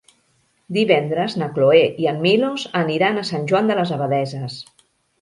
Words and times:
Divendres 0.77 1.35
na 1.41 1.51
Cloè 1.59 1.83
i 2.05 2.09
en 2.13 2.19
Milos 2.25 2.67
aniran 2.83 3.21
a 3.25 3.29
Sant 3.33 3.49
Joan 3.55 3.73
de 3.73 3.81
les 3.85 3.97
Abadesses. 4.01 4.63